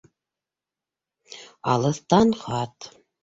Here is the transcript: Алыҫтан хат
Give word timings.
Алыҫтан 1.73 2.35
хат 2.43 2.91